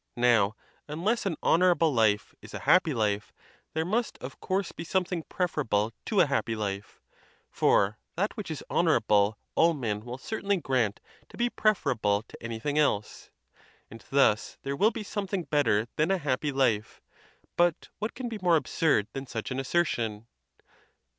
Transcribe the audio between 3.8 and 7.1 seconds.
must, of course, be something preferable to a happy life;